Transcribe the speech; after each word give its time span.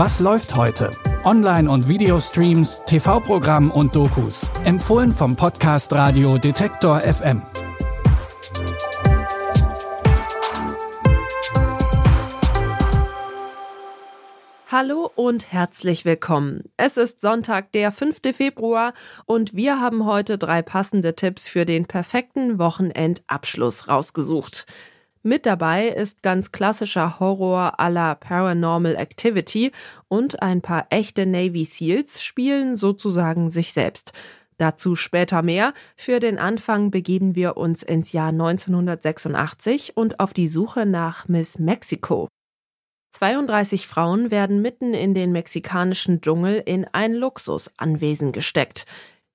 Was 0.00 0.20
läuft 0.20 0.54
heute? 0.54 0.92
Online- 1.24 1.68
und 1.68 1.88
Videostreams, 1.88 2.84
TV-Programm 2.86 3.72
und 3.72 3.96
Dokus. 3.96 4.46
Empfohlen 4.64 5.10
vom 5.10 5.34
Podcast 5.34 5.92
Radio 5.92 6.38
Detektor 6.38 7.00
FM. 7.00 7.42
Hallo 14.68 15.10
und 15.16 15.50
herzlich 15.50 16.04
willkommen. 16.04 16.70
Es 16.76 16.96
ist 16.96 17.20
Sonntag, 17.20 17.72
der 17.72 17.90
5. 17.90 18.20
Februar 18.32 18.94
und 19.26 19.56
wir 19.56 19.80
haben 19.80 20.06
heute 20.06 20.38
drei 20.38 20.62
passende 20.62 21.16
Tipps 21.16 21.48
für 21.48 21.64
den 21.64 21.86
perfekten 21.86 22.60
Wochenendabschluss 22.60 23.88
rausgesucht. 23.88 24.64
Mit 25.22 25.46
dabei 25.46 25.88
ist 25.88 26.22
ganz 26.22 26.52
klassischer 26.52 27.18
Horror 27.18 27.80
à 27.80 27.88
la 27.90 28.14
Paranormal 28.14 28.96
Activity 28.96 29.72
und 30.06 30.42
ein 30.42 30.62
paar 30.62 30.86
echte 30.90 31.26
Navy 31.26 31.64
Seals 31.64 32.22
spielen 32.22 32.76
sozusagen 32.76 33.50
sich 33.50 33.72
selbst. 33.72 34.12
Dazu 34.58 34.96
später 34.96 35.42
mehr. 35.42 35.72
Für 35.96 36.18
den 36.18 36.38
Anfang 36.38 36.90
begeben 36.90 37.34
wir 37.34 37.56
uns 37.56 37.82
ins 37.82 38.12
Jahr 38.12 38.30
1986 38.30 39.96
und 39.96 40.18
auf 40.18 40.32
die 40.32 40.48
Suche 40.48 40.84
nach 40.84 41.28
Miss 41.28 41.58
Mexico. 41.58 42.28
32 43.12 43.86
Frauen 43.86 44.30
werden 44.30 44.60
mitten 44.60 44.94
in 44.94 45.14
den 45.14 45.32
mexikanischen 45.32 46.20
Dschungel 46.20 46.62
in 46.64 46.86
ein 46.92 47.14
Luxusanwesen 47.14 48.32
gesteckt. 48.32 48.84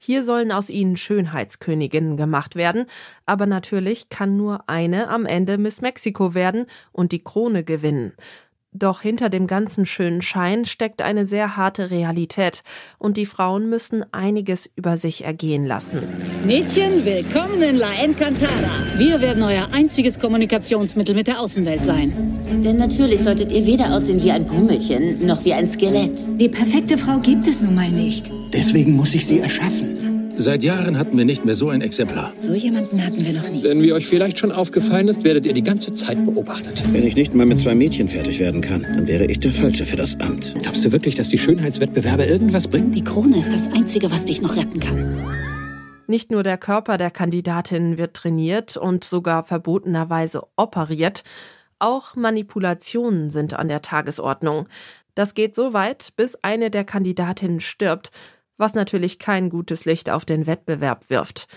Hier 0.05 0.23
sollen 0.23 0.51
aus 0.51 0.69
ihnen 0.69 0.97
Schönheitsköniginnen 0.97 2.17
gemacht 2.17 2.57
werden, 2.57 2.87
aber 3.25 3.45
natürlich 3.45 4.09
kann 4.09 4.35
nur 4.35 4.67
eine 4.67 5.07
am 5.07 5.25
Ende 5.25 5.57
Miss 5.57 5.79
Mexico 5.79 6.33
werden 6.33 6.65
und 6.91 7.13
die 7.13 7.23
Krone 7.23 7.63
gewinnen. 7.63 8.11
Doch 8.73 9.01
hinter 9.01 9.29
dem 9.29 9.45
ganzen 9.45 9.85
schönen 9.85 10.23
Schein 10.23 10.65
steckt 10.65 11.03
eine 11.03 11.27
sehr 11.27 11.55
harte 11.55 11.91
Realität 11.91 12.63
und 12.97 13.17
die 13.17 13.27
Frauen 13.27 13.69
müssen 13.69 14.03
einiges 14.11 14.67
über 14.75 14.97
sich 14.97 15.23
ergehen 15.23 15.65
lassen. 15.65 16.01
Mädchen, 16.43 17.05
willkommen 17.05 17.61
in 17.61 17.75
La 17.75 17.91
Encantada. 18.03 18.71
Wir 18.97 19.21
werden 19.21 19.43
euer 19.43 19.67
einziges 19.71 20.19
Kommunikationsmittel 20.19 21.13
mit 21.13 21.27
der 21.27 21.39
Außenwelt 21.39 21.85
sein. 21.85 22.61
Denn 22.65 22.77
natürlich 22.77 23.21
solltet 23.21 23.51
ihr 23.51 23.65
weder 23.67 23.93
aussehen 23.93 24.23
wie 24.23 24.31
ein 24.31 24.47
Pummelchen 24.47 25.23
noch 25.23 25.45
wie 25.45 25.53
ein 25.53 25.67
Skelett. 25.67 26.17
Die 26.39 26.49
perfekte 26.49 26.97
Frau 26.97 27.19
gibt 27.19 27.45
es 27.47 27.61
nun 27.61 27.75
mal 27.75 27.91
nicht. 27.91 28.31
Deswegen 28.51 28.95
muss 28.95 29.13
ich 29.13 29.27
sie 29.27 29.39
erschaffen. 29.39 30.12
Seit 30.35 30.63
Jahren 30.63 30.97
hatten 30.97 31.15
wir 31.15 31.25
nicht 31.25 31.45
mehr 31.45 31.53
so 31.53 31.69
ein 31.69 31.81
Exemplar. 31.81 32.33
So 32.39 32.53
jemanden 32.53 33.05
hatten 33.05 33.23
wir 33.23 33.33
noch 33.33 33.49
nie. 33.49 33.61
Denn 33.61 33.81
wie 33.83 33.93
euch 33.93 34.07
vielleicht 34.07 34.39
schon 34.39 34.51
aufgefallen 34.51 35.07
ist, 35.07 35.23
werdet 35.23 35.45
ihr 35.45 35.53
die 35.53 35.61
ganze 35.61 35.93
Zeit 35.93 36.25
beobachtet. 36.25 36.83
Wenn 36.91 37.05
ich 37.05 37.15
nicht 37.15 37.35
mal 37.35 37.45
mit 37.45 37.59
zwei 37.59 37.75
Mädchen 37.75 38.07
fertig 38.07 38.39
werden 38.39 38.61
kann, 38.61 38.81
dann 38.81 39.07
wäre 39.07 39.25
ich 39.25 39.39
der 39.39 39.51
Falsche 39.51 39.85
für 39.85 39.95
das 39.95 40.19
Amt. 40.19 40.55
Glaubst 40.61 40.83
du 40.83 40.91
wirklich, 40.91 41.13
dass 41.13 41.29
die 41.29 41.37
Schönheitswettbewerbe 41.37 42.25
irgendwas 42.25 42.67
bringen? 42.67 42.91
Die 42.91 43.03
Krone 43.03 43.37
ist 43.37 43.53
das 43.53 43.67
Einzige, 43.71 44.09
was 44.09 44.25
dich 44.25 44.41
noch 44.41 44.55
retten 44.57 44.79
kann. 44.79 45.17
Nicht 46.07 46.31
nur 46.31 46.41
der 46.41 46.57
Körper 46.57 46.97
der 46.97 47.11
Kandidatin 47.11 47.99
wird 47.99 48.15
trainiert 48.15 48.75
und 48.75 49.03
sogar 49.03 49.43
verbotenerweise 49.43 50.41
operiert, 50.55 51.23
auch 51.77 52.15
Manipulationen 52.15 53.29
sind 53.29 53.53
an 53.53 53.67
der 53.67 53.81
Tagesordnung. 53.81 54.67
Das 55.15 55.35
geht 55.35 55.53
so 55.53 55.73
weit, 55.73 56.13
bis 56.15 56.35
eine 56.41 56.71
der 56.71 56.85
Kandidatinnen 56.85 57.59
stirbt, 57.59 58.11
was 58.57 58.73
natürlich 58.73 59.19
kein 59.19 59.49
gutes 59.49 59.85
Licht 59.85 60.09
auf 60.09 60.25
den 60.25 60.47
Wettbewerb 60.47 61.09
wirft. 61.09 61.47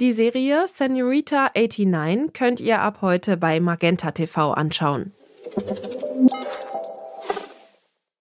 Die 0.00 0.12
Serie 0.12 0.66
Senorita 0.66 1.50
89 1.54 2.32
könnt 2.32 2.60
ihr 2.60 2.80
ab 2.80 2.98
heute 3.02 3.36
bei 3.36 3.60
Magenta 3.60 4.10
TV 4.10 4.52
anschauen. 4.52 5.12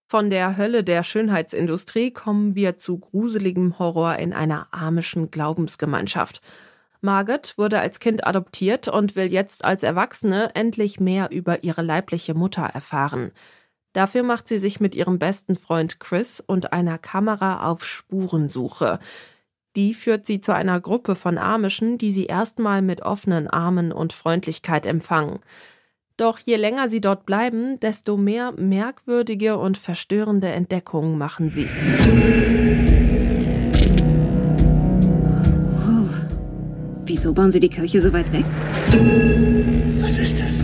Von 0.07 0.29
der 0.29 0.57
Hölle 0.57 0.83
der 0.83 1.03
Schönheitsindustrie 1.03 2.11
kommen 2.11 2.53
wir 2.53 2.77
zu 2.77 2.99
gruseligem 2.99 3.79
Horror 3.79 4.17
in 4.17 4.33
einer 4.33 4.67
amischen 4.71 5.31
Glaubensgemeinschaft. 5.31 6.41
Margaret 6.99 7.57
wurde 7.57 7.79
als 7.79 7.99
Kind 7.99 8.27
adoptiert 8.27 8.87
und 8.87 9.15
will 9.15 9.31
jetzt 9.31 9.65
als 9.65 9.83
Erwachsene 9.83 10.53
endlich 10.53 10.99
mehr 10.99 11.31
über 11.31 11.63
ihre 11.63 11.81
leibliche 11.81 12.33
Mutter 12.33 12.63
erfahren. 12.63 13.31
Dafür 13.93 14.23
macht 14.23 14.47
sie 14.47 14.57
sich 14.57 14.79
mit 14.79 14.95
ihrem 14.95 15.19
besten 15.19 15.57
Freund 15.57 15.99
Chris 15.99 16.41
und 16.45 16.71
einer 16.71 16.97
Kamera 16.97 17.69
auf 17.69 17.83
Spurensuche. 17.83 18.99
Die 19.75 19.93
führt 19.93 20.25
sie 20.25 20.41
zu 20.41 20.53
einer 20.53 20.79
Gruppe 20.79 21.15
von 21.15 21.37
Amischen, 21.37 21.97
die 21.97 22.11
sie 22.11 22.25
erstmal 22.25 22.81
mit 22.81 23.01
offenen 23.01 23.47
Armen 23.47 23.91
und 23.91 24.13
Freundlichkeit 24.13 24.85
empfangen. 24.85 25.39
Doch 26.17 26.39
je 26.39 26.55
länger 26.55 26.89
sie 26.89 27.01
dort 27.01 27.25
bleiben, 27.25 27.79
desto 27.79 28.17
mehr 28.17 28.51
merkwürdige 28.51 29.57
und 29.57 29.77
verstörende 29.77 30.49
Entdeckungen 30.49 31.17
machen 31.17 31.49
sie. 31.49 31.67
Wieso 37.05 37.33
bauen 37.33 37.51
Sie 37.51 37.59
die 37.59 37.69
Kirche 37.69 37.99
so 37.99 38.13
weit 38.13 38.31
weg? 38.31 38.45
Was 39.99 40.17
ist 40.19 40.39
das? 40.39 40.63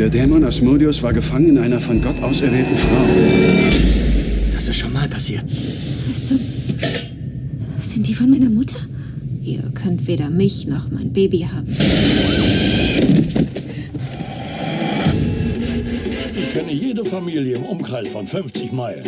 Der 0.00 0.08
Dämon 0.08 0.42
Asmodeus 0.44 1.02
war 1.02 1.12
gefangen 1.12 1.50
in 1.50 1.58
einer 1.58 1.78
von 1.78 2.00
Gott 2.00 2.22
auserwählten 2.22 2.74
Frau. 2.74 3.04
Das 4.54 4.66
ist 4.66 4.76
schon 4.76 4.94
mal 4.94 5.06
passiert. 5.06 5.44
Was 6.08 6.28
zum... 6.28 6.40
Sind 7.82 8.08
die 8.08 8.14
von 8.14 8.30
meiner 8.30 8.48
Mutter? 8.48 8.78
Ihr 9.42 9.62
könnt 9.74 10.06
weder 10.06 10.30
mich 10.30 10.66
noch 10.66 10.90
mein 10.90 11.12
Baby 11.12 11.40
haben. 11.40 11.76
Ich 16.34 16.50
kenne 16.54 16.72
jede 16.72 17.04
Familie 17.04 17.56
im 17.56 17.64
Umkreis 17.64 18.08
von 18.08 18.26
50 18.26 18.72
Meilen. 18.72 19.04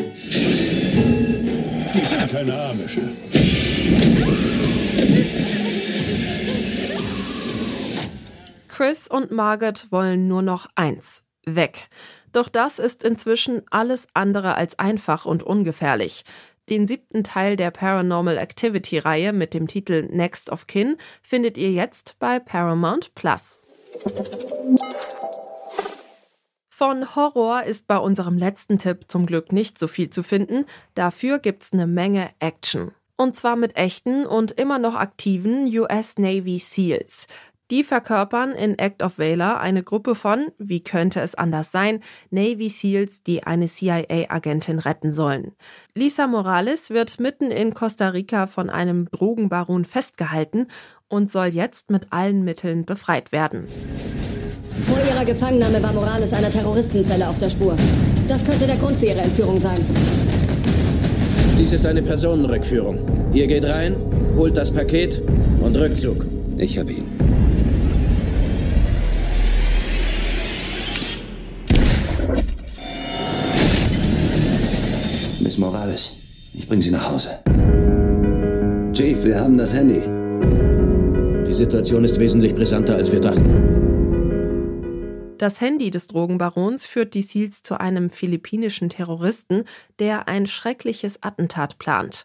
Die 1.94 2.06
sind 2.06 2.30
keine 2.30 2.52
Amische. 2.64 3.00
Chris 8.82 9.06
und 9.06 9.30
Margaret 9.30 9.92
wollen 9.92 10.26
nur 10.26 10.42
noch 10.42 10.66
eins, 10.74 11.22
weg. 11.46 11.88
Doch 12.32 12.48
das 12.48 12.80
ist 12.80 13.04
inzwischen 13.04 13.62
alles 13.70 14.08
andere 14.12 14.56
als 14.56 14.76
einfach 14.76 15.24
und 15.24 15.44
ungefährlich. 15.44 16.24
Den 16.68 16.88
siebten 16.88 17.22
Teil 17.22 17.54
der 17.54 17.70
Paranormal 17.70 18.38
Activity 18.38 18.98
Reihe 18.98 19.32
mit 19.32 19.54
dem 19.54 19.68
Titel 19.68 20.08
Next 20.10 20.50
of 20.50 20.66
Kin 20.66 20.96
findet 21.22 21.58
ihr 21.58 21.70
jetzt 21.70 22.16
bei 22.18 22.40
Paramount 22.40 23.14
Plus. 23.14 23.62
Von 26.68 27.14
Horror 27.14 27.62
ist 27.62 27.86
bei 27.86 27.98
unserem 27.98 28.36
letzten 28.36 28.80
Tipp 28.80 29.04
zum 29.06 29.26
Glück 29.26 29.52
nicht 29.52 29.78
so 29.78 29.86
viel 29.86 30.10
zu 30.10 30.24
finden, 30.24 30.64
dafür 30.96 31.38
gibt's 31.38 31.72
eine 31.72 31.86
Menge 31.86 32.30
Action. 32.40 32.90
Und 33.16 33.36
zwar 33.36 33.54
mit 33.54 33.76
echten 33.76 34.26
und 34.26 34.50
immer 34.50 34.80
noch 34.80 34.96
aktiven 34.96 35.66
US 35.78 36.18
Navy 36.18 36.58
SEALs. 36.58 37.28
Die 37.72 37.84
verkörpern 37.84 38.52
in 38.52 38.78
Act 38.78 39.02
of 39.02 39.18
Valor 39.18 39.58
eine 39.58 39.82
Gruppe 39.82 40.14
von, 40.14 40.48
wie 40.58 40.82
könnte 40.82 41.22
es 41.22 41.34
anders 41.34 41.72
sein, 41.72 42.00
Navy 42.30 42.68
SEALs, 42.68 43.22
die 43.22 43.44
eine 43.44 43.66
CIA-Agentin 43.66 44.78
retten 44.78 45.10
sollen. 45.10 45.52
Lisa 45.94 46.26
Morales 46.26 46.90
wird 46.90 47.18
mitten 47.18 47.50
in 47.50 47.72
Costa 47.72 48.10
Rica 48.10 48.46
von 48.46 48.68
einem 48.68 49.08
Drogenbaron 49.10 49.86
festgehalten 49.86 50.66
und 51.08 51.32
soll 51.32 51.46
jetzt 51.46 51.90
mit 51.90 52.08
allen 52.10 52.44
Mitteln 52.44 52.84
befreit 52.84 53.32
werden. 53.32 53.66
Vor 54.86 54.98
ihrer 55.10 55.24
Gefangennahme 55.24 55.82
war 55.82 55.94
Morales 55.94 56.34
einer 56.34 56.50
Terroristenzelle 56.50 57.26
auf 57.26 57.38
der 57.38 57.48
Spur. 57.48 57.74
Das 58.28 58.44
könnte 58.44 58.66
der 58.66 58.76
Grund 58.76 58.98
für 58.98 59.06
ihre 59.06 59.22
Entführung 59.22 59.58
sein. 59.58 59.80
Dies 61.58 61.72
ist 61.72 61.86
eine 61.86 62.02
Personenrückführung. 62.02 63.32
Ihr 63.32 63.46
geht 63.46 63.64
rein, 63.64 63.96
holt 64.36 64.58
das 64.58 64.70
Paket 64.70 65.22
und 65.62 65.74
Rückzug. 65.74 66.26
Ich 66.58 66.78
hab 66.78 66.90
ihn. 66.90 67.31
Miss 75.52 75.58
Morales, 75.58 76.16
ich 76.54 76.66
bringe 76.66 76.80
Sie 76.80 76.90
nach 76.90 77.10
Hause. 77.10 77.40
Chief, 78.94 79.22
wir 79.22 79.38
haben 79.38 79.58
das 79.58 79.74
Handy. 79.74 80.00
Die 81.46 81.52
Situation 81.52 82.04
ist 82.04 82.18
wesentlich 82.18 82.54
brisanter, 82.54 82.94
als 82.94 83.12
wir 83.12 83.20
dachten. 83.20 85.36
Das 85.36 85.60
Handy 85.60 85.90
des 85.90 86.06
Drogenbarons 86.06 86.86
führt 86.86 87.12
die 87.12 87.20
Seals 87.20 87.62
zu 87.62 87.78
einem 87.78 88.08
philippinischen 88.08 88.88
Terroristen, 88.88 89.64
der 89.98 90.26
ein 90.26 90.46
schreckliches 90.46 91.22
Attentat 91.22 91.76
plant. 91.76 92.24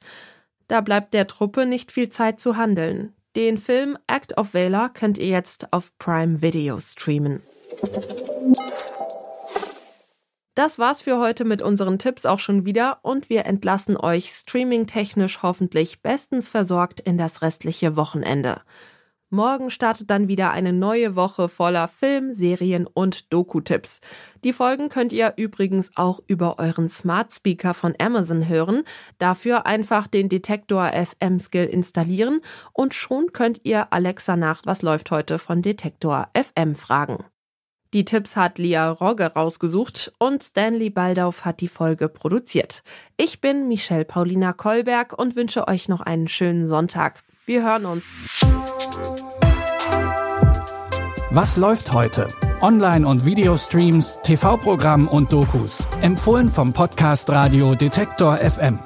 Da 0.69 0.79
bleibt 0.79 1.13
der 1.13 1.27
Truppe 1.27 1.65
nicht 1.65 1.91
viel 1.91 2.07
Zeit 2.07 2.39
zu 2.39 2.56
handeln. 2.56 3.12
Den 3.35 3.57
Film 3.57 3.97
Act 4.07 4.38
of 4.38 4.53
Valor 4.53 4.88
könnt 4.94 5.18
ihr 5.18 5.27
jetzt 5.27 5.74
auf 5.74 5.91
Prime 5.97 6.41
Video 6.41 6.79
streamen. 6.79 7.41
Das 10.57 10.80
war's 10.80 11.04
für 11.04 11.19
heute 11.19 11.45
mit 11.45 11.62
unseren 11.62 12.00
Tipps 12.00 12.25
auch 12.25 12.39
schon 12.39 12.65
wieder 12.65 12.98
und 13.04 13.30
wir 13.30 13.45
entlassen 13.45 13.95
euch 13.95 14.31
streamingtechnisch 14.31 15.44
hoffentlich 15.44 16.01
bestens 16.01 16.50
versorgt 16.50 17.00
in 17.00 17.19
das 17.19 17.44
restliche 17.44 17.95
Wochenende. 17.95 18.62
Morgen 19.30 19.69
startet 19.69 20.09
dann 20.09 20.27
wieder 20.27 20.50
eine 20.50 20.74
neue 20.74 21.15
Woche 21.15 21.48
voller 21.48 21.88
Film, 21.88 22.33
Serien 22.33 22.88
und 22.92 23.31
Doku-Tipps. 23.31 24.00
Die 24.44 24.51
Folgen 24.51 24.89
könnt 24.89 25.13
ihr 25.13 25.33
übrigens 25.36 25.92
auch 25.94 26.21
über 26.25 26.57
euren 26.57 26.89
Smart 26.89 27.31
Speaker 27.31 27.75
von 27.75 27.94
Amazon 28.00 28.48
hören. 28.48 28.81
Dafür 29.19 29.68
einfach 29.68 30.07
den 30.07 30.27
Detektor 30.27 30.92
FM 30.92 31.39
Skill 31.39 31.65
installieren 31.65 32.42
und 32.74 32.95
schon 32.95 33.31
könnt 33.31 33.63
ihr 33.63 33.94
Alexa 33.94 34.36
nach 34.36 34.63
Was 34.65 34.81
läuft 34.81 35.12
heute 35.12 35.38
von 35.38 35.62
Detektor 35.62 36.30
FM 36.33 36.74
fragen. 36.74 37.25
Die 37.94 38.04
Tipps 38.04 38.36
hat 38.36 38.57
Lia 38.57 38.92
Rogge 38.92 39.31
rausgesucht 39.34 40.12
und 40.19 40.44
Stanley 40.44 40.89
Baldauf 40.89 41.45
hat 41.45 41.62
die 41.62 41.69
Folge 41.69 42.10
produziert. 42.10 42.84
Ich 43.16 43.39
bin 43.39 43.68
Michelle 43.69 44.04
Paulina 44.04 44.51
Kolberg 44.51 45.18
und 45.18 45.36
wünsche 45.36 45.68
euch 45.68 45.88
noch 45.88 46.01
einen 46.01 46.28
schönen 46.28 46.68
Sonntag. 46.68 47.24
Wir 47.45 47.63
hören 47.63 47.86
uns. 47.86 48.04
Was 51.31 51.56
läuft 51.56 51.94
heute? 51.94 52.28
Online- 52.62 53.07
und 53.07 53.25
Videostreams, 53.25 54.19
TV-Programm 54.22 55.07
und 55.07 55.31
Dokus. 55.31 55.84
Empfohlen 56.01 56.50
vom 56.50 56.74
Podcast 56.74 57.30
Radio 57.30 57.75
Detektor 57.75 58.38
FM. 58.38 58.80